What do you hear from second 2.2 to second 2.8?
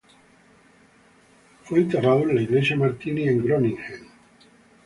en la iglesia